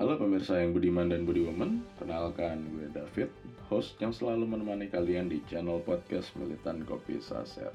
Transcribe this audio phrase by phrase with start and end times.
[0.00, 3.28] Halo pemirsa yang budiman dan budiwoman, kenalkan gue David,
[3.68, 7.68] host yang selalu menemani kalian di channel podcast Militan Kopi Saset.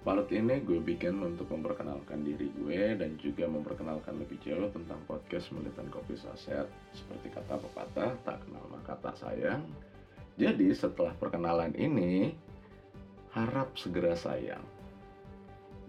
[0.00, 5.52] Part ini gue bikin untuk memperkenalkan diri gue dan juga memperkenalkan lebih jauh tentang podcast
[5.52, 6.72] Militan Kopi Saset.
[6.96, 9.60] Seperti kata pepatah, tak kenal maka tak sayang.
[10.40, 12.32] Jadi setelah perkenalan ini,
[13.36, 14.64] harap segera sayang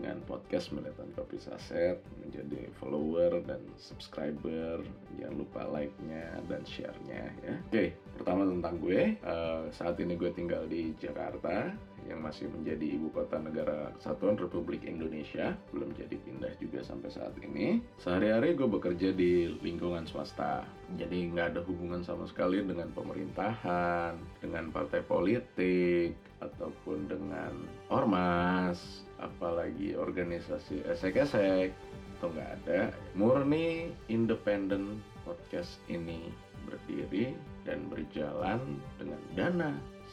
[0.00, 4.80] dengan podcast Militan Kopi Saset menjadi follower dan subscriber.
[5.20, 7.54] Jangan lupa like-nya dan share-nya ya.
[7.68, 9.20] Oke pertama tentang gue.
[9.20, 11.76] Uh, saat ini gue tinggal di Jakarta
[12.08, 15.52] yang masih menjadi ibu kota negara kesatuan Republik Indonesia.
[15.68, 17.84] Belum jadi pindah juga sampai saat ini.
[18.00, 20.64] Sehari-hari gue bekerja di lingkungan swasta.
[20.96, 27.52] Jadi nggak ada hubungan sama sekali dengan pemerintahan dengan partai politik ataupun dengan
[27.92, 31.72] ormas apalagi organisasi esek-esek
[32.20, 32.80] atau nggak ada.
[33.16, 36.28] Murni independen podcast ini
[36.68, 37.32] berdiri
[37.64, 38.60] dan berjalan
[39.00, 39.70] dengan dana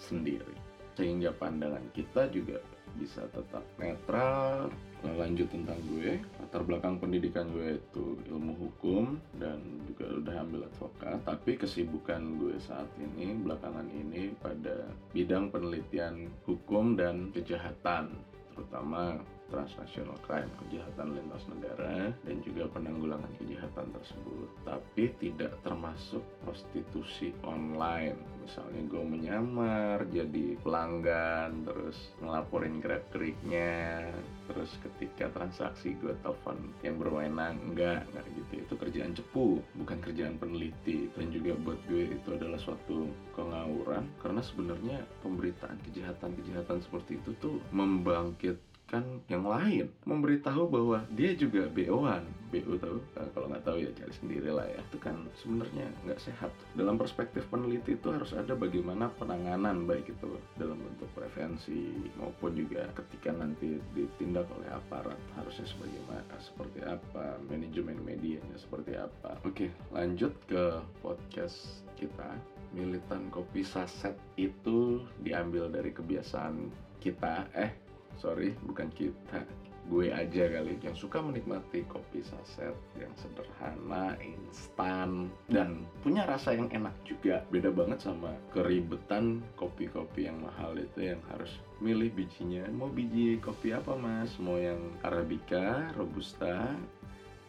[0.07, 0.55] sendiri.
[0.95, 2.57] Sehingga pandangan kita juga
[2.97, 4.73] bisa tetap netral.
[5.05, 6.17] Lanjut tentang gue.
[6.41, 11.21] Latar belakang pendidikan gue itu ilmu hukum dan juga udah ambil advokat.
[11.21, 18.17] Tapi kesibukan gue saat ini belakangan ini pada bidang penelitian hukum dan kejahatan
[18.57, 24.49] terutama transnational crime, kejahatan lintas negara, dan juga penanggulangan kejahatan tersebut.
[24.67, 28.19] Tapi tidak termasuk prostitusi online.
[28.47, 34.07] Misalnya gue menyamar jadi pelanggan, terus ngelaporin gerak-geriknya,
[34.47, 38.53] terus ketika transaksi gue telepon yang berwenang, enggak, enggak gitu.
[38.63, 41.11] Itu kerjaan cepu, bukan kerjaan peneliti.
[41.11, 47.59] Dan juga buat gue itu adalah suatu kengawuran, karena sebenarnya pemberitaan kejahatan-kejahatan seperti itu tuh
[47.75, 48.55] membangkit
[48.87, 49.91] kan yang lain.
[50.07, 52.97] Memberitahu bahwa dia juga BO-an BO tahu?
[53.19, 54.79] Nah, kalau nggak tahu ya cari sendiri lah ya.
[54.79, 56.51] Itu kan sebenarnya nggak sehat.
[56.79, 62.87] Dalam perspektif peneliti itu harus ada bagaimana penanganan baik itu dalam bentuk prevensi maupun juga
[62.95, 69.35] ketika nanti ditindak oleh aparat harusnya sebagaimana seperti apa manajemen medianya seperti apa.
[69.43, 72.31] Oke lanjut ke podcast kita.
[72.75, 76.67] Militan kopi saset itu diambil dari kebiasaan
[76.99, 77.47] kita.
[77.55, 77.86] Eh
[78.17, 79.45] sorry bukan kita
[79.87, 86.67] gue aja kali yang suka menikmati kopi saset yang sederhana, instan, dan punya rasa yang
[86.75, 87.39] enak juga.
[87.47, 92.67] Beda banget sama keribetan kopi-kopi yang mahal itu yang harus milih bijinya.
[92.75, 94.35] Mau biji kopi apa mas?
[94.43, 96.75] Mau yang Arabica, Robusta,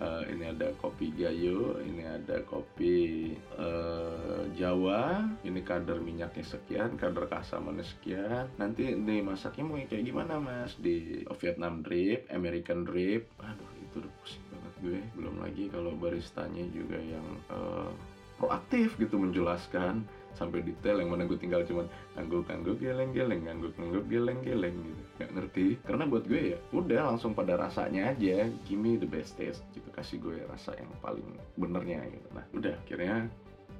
[0.01, 7.27] uh, ini ada kopi gayo, ini ada kopi uh, Jawa, ini kadar minyaknya sekian, kadar
[7.31, 8.51] kasamannya sekian.
[8.59, 10.75] Nanti nih masaknya mau kayak gimana mas?
[10.79, 15.01] Di Vietnam drip, American drip, aduh itu udah pusing banget gue.
[15.19, 17.91] Belum lagi kalau baristanya juga yang uh,
[18.39, 20.07] proaktif gitu menjelaskan
[20.39, 24.77] sampai detail yang mana gue tinggal cuman ngangguk ngangguk geleng geleng ngangguk ngangguk geleng geleng
[24.79, 25.03] gitu.
[25.19, 25.67] Nggak ngerti.
[25.83, 29.91] Karena buat gue ya udah langsung pada rasanya aja gimme the best taste gitu.
[29.91, 31.27] Kasih gue rasa yang paling
[31.59, 32.29] benernya gitu.
[32.31, 33.27] Nah udah akhirnya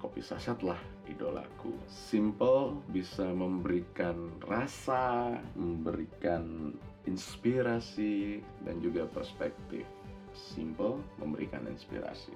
[0.03, 1.71] kopi saset lah idolaku.
[1.87, 6.75] Simple bisa memberikan rasa memberikan
[7.07, 9.87] inspirasi dan juga perspektif.
[10.35, 12.35] Simple memberikan inspirasi.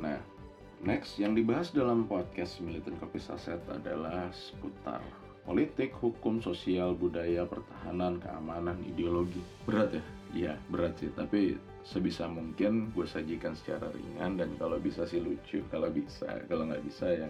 [0.00, 0.16] Nah
[0.78, 5.02] Next, yang dibahas dalam podcast Militan Kopi Saset adalah seputar
[5.42, 9.42] politik, hukum, sosial, budaya, pertahanan, keamanan, ideologi.
[9.66, 10.04] Berat ya?
[10.30, 11.10] Iya, berat sih.
[11.10, 15.62] Tapi sebisa mungkin gue sajikan secara ringan dan kalau bisa sih lucu.
[15.70, 17.26] Kalau bisa, kalau nggak bisa ya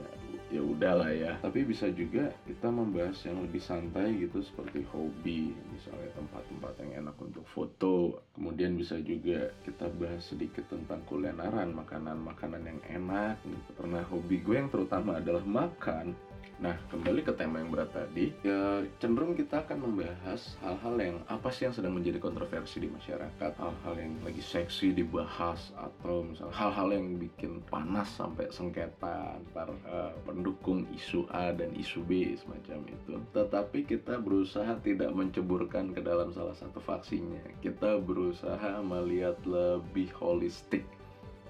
[0.48, 1.32] ya udahlah ya.
[1.44, 7.16] Tapi bisa juga kita membahas yang lebih santai gitu seperti hobi, misalnya tempat-tempat yang enak
[7.20, 8.24] untuk foto.
[8.32, 13.36] Kemudian bisa juga kita bahas sedikit tentang kulineran, makanan-makanan yang enak.
[13.44, 13.70] Gitu.
[13.76, 16.16] Karena hobi gue yang terutama adalah makan.
[16.58, 21.54] Nah, kembali ke tema yang berat tadi, ya cenderung kita akan membahas hal-hal yang apa
[21.54, 26.98] sih yang sedang menjadi kontroversi di masyarakat, hal-hal yang lagi seksi dibahas atau misalnya hal-hal
[26.98, 33.14] yang bikin panas sampai sengketa antar uh, pendukung isu A dan isu B semacam itu.
[33.30, 37.38] Tetapi kita berusaha tidak menceburkan ke dalam salah satu faksinya.
[37.62, 40.82] Kita berusaha melihat lebih holistik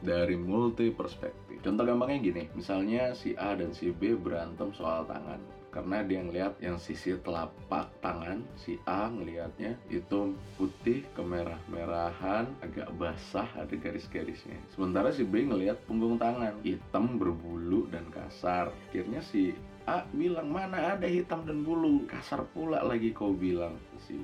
[0.02, 1.58] dari multi perspektif.
[1.62, 5.42] Contoh gampangnya gini, misalnya si A dan si B berantem soal tangan.
[5.68, 13.46] Karena dia ngelihat yang sisi telapak tangan, si A ngelihatnya itu putih kemerah-merahan, agak basah,
[13.52, 14.56] ada garis-garisnya.
[14.72, 18.72] Sementara si B ngelihat punggung tangan, hitam berbulu dan kasar.
[18.88, 19.52] Akhirnya si
[19.84, 23.76] A bilang mana ada hitam dan bulu, kasar pula lagi kau bilang
[24.08, 24.16] si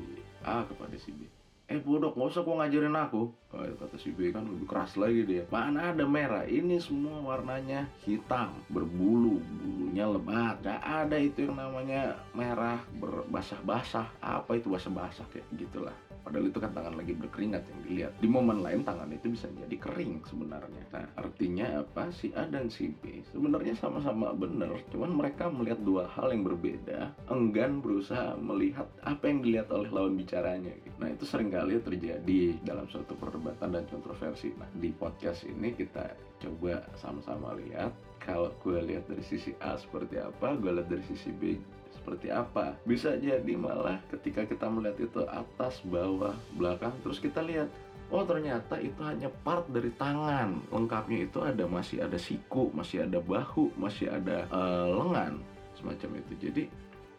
[0.45, 1.34] A kepada si B.
[1.65, 3.33] eh bodoh nggak usah kok ngajarin aku.
[3.55, 5.47] Oh, kata si B kan lebih keras lagi dia.
[5.49, 6.45] Mana ada merah?
[6.45, 10.59] Ini semua warnanya hitam berbulu bulunya lebat.
[10.61, 14.11] Gak ada itu yang namanya merah berbasah-basah.
[14.19, 15.25] Apa itu basah-basah?
[15.31, 15.97] Kayak gitulah.
[16.25, 18.13] Padahal itu kan tangan lagi berkeringat yang dilihat.
[18.17, 20.83] Di momen lain tangan itu bisa jadi kering sebenarnya.
[20.97, 22.09] Nah, artinya apa?
[22.17, 27.13] Si A dan si B sebenarnya sama-sama benar, cuman mereka melihat dua hal yang berbeda,
[27.29, 30.73] enggan berusaha melihat apa yang dilihat oleh lawan bicaranya.
[30.97, 34.51] Nah, itu sering kali terjadi dalam suatu perdebatan dan kontroversi.
[34.59, 36.11] Nah, di podcast ini kita
[36.43, 41.31] coba sama-sama lihat kalau gue lihat dari sisi A seperti apa, gue lihat dari sisi
[41.31, 41.55] B
[41.95, 42.75] seperti apa.
[42.83, 47.71] Bisa jadi malah ketika kita melihat itu atas, bawah, belakang, terus kita lihat
[48.13, 53.17] Oh ternyata itu hanya part dari tangan Lengkapnya itu ada masih ada siku, masih ada
[53.17, 55.41] bahu, masih ada uh, lengan
[55.73, 56.63] Semacam itu Jadi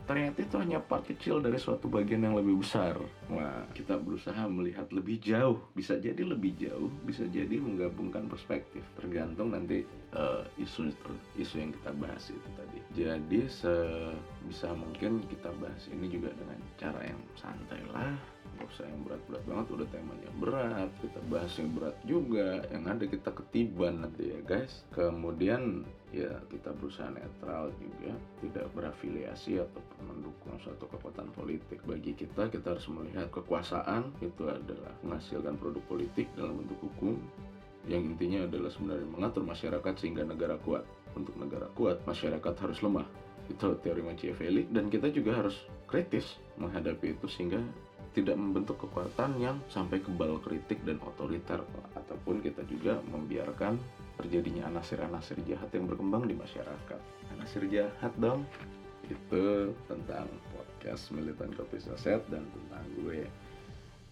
[0.06, 2.98] ternyata itu hanya part kecil dari suatu bagian yang lebih besar.
[3.30, 9.54] Wah, kita berusaha melihat lebih jauh, bisa jadi lebih jauh, bisa jadi menggabungkan perspektif, tergantung
[9.54, 10.94] nanti uh, isu
[11.38, 12.80] isu yang kita bahas itu tadi.
[12.96, 18.13] Jadi sebisa mungkin kita bahas ini juga dengan cara yang santai lah,
[18.69, 19.65] usah yang berat-berat banget.
[19.71, 24.83] Udah temanya berat, kita bahas yang berat juga, yang ada kita ketiban nanti ya guys.
[24.94, 25.85] Kemudian
[26.15, 32.71] ya kita berusaha netral juga tidak berafiliasi ataupun mendukung suatu kekuatan politik bagi kita kita
[32.71, 37.19] harus melihat kekuasaan itu adalah menghasilkan produk politik dalam bentuk hukum
[37.91, 40.88] yang intinya adalah sebenarnya mengatur masyarakat sehingga negara kuat
[41.19, 43.07] untuk negara kuat masyarakat harus lemah
[43.45, 47.62] itu teori Machiavelli dan kita juga harus kritis menghadapi itu sehingga
[48.15, 51.59] tidak membentuk kekuatan yang sampai kebal kritik dan otoriter
[52.00, 53.75] ataupun kita juga membiarkan
[54.15, 57.01] terjadinya anasir-anasir jahat yang berkembang di masyarakat.
[57.35, 58.47] Anasir jahat dong.
[59.06, 60.25] Itu tentang
[60.56, 63.27] podcast militan kopi saset dan tentang gue.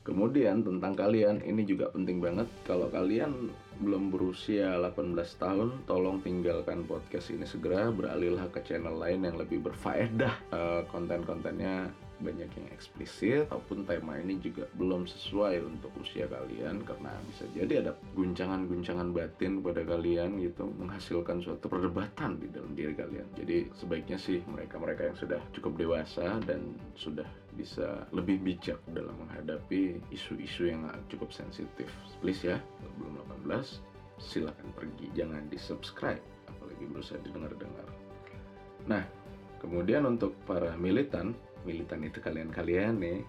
[0.03, 2.51] Kemudian tentang kalian ini juga penting banget.
[2.67, 3.47] Kalau kalian
[3.79, 7.88] belum berusia 18 tahun tolong tinggalkan podcast ini segera.
[7.88, 11.88] Beralihlah ke channel lain yang lebih berfaedah uh, konten-kontennya
[12.24, 17.84] banyak yang eksplisit ataupun tema ini juga belum sesuai untuk usia kalian karena bisa jadi
[17.84, 23.28] ada guncangan-guncangan batin pada kalian gitu menghasilkan suatu perdebatan di dalam diri kalian.
[23.36, 30.02] Jadi sebaiknya sih mereka-mereka yang sudah cukup dewasa dan sudah bisa lebih bijak dalam menghadapi
[30.10, 31.92] isu-isu yang cukup sensitif.
[32.24, 32.58] Please ya
[32.98, 35.12] belum 18 silakan pergi.
[35.14, 37.88] Jangan di subscribe apalagi berusaha didengar-dengar.
[38.88, 39.04] Nah
[39.64, 41.31] kemudian untuk para militan
[41.65, 43.24] militan itu kalian-kalian nih.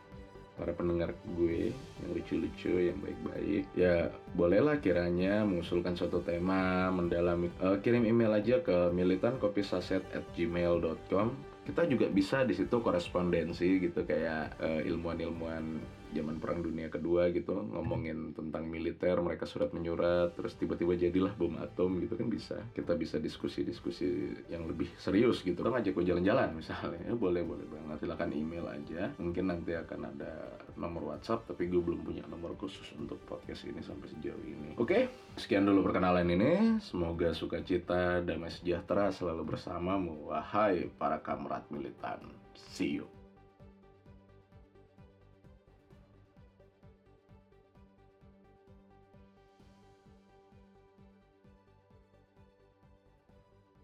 [0.55, 3.67] Para pendengar gue yang lucu-lucu yang baik-baik.
[3.75, 12.07] Ya bolehlah kiranya mengusulkan suatu tema mendalami uh, kirim email aja ke militankopisaset@gmail.com kita juga
[12.13, 15.81] bisa di situ korespondensi gitu kayak uh, ilmuwan-ilmuwan
[16.15, 21.59] zaman perang dunia kedua gitu ngomongin tentang militer mereka surat menyurat terus tiba-tiba jadilah bom
[21.59, 22.57] atom gitu kan bisa.
[22.71, 25.59] Kita bisa diskusi-diskusi yang lebih serius gitu.
[25.61, 27.03] Kan ngajak gue jalan-jalan misalnya.
[27.03, 28.07] Ya, boleh boleh banget.
[28.07, 29.11] Silakan email aja.
[29.19, 30.33] Mungkin nanti akan ada
[30.79, 34.79] nomor WhatsApp tapi gue belum punya nomor khusus untuk podcast ini sampai sejauh ini.
[34.79, 36.53] Oke sekian dulu perkenalan ini.
[36.79, 42.23] Semoga sukacita damai sejahtera selalu bersamamu wahai para kamrat militan.
[42.55, 43.24] See you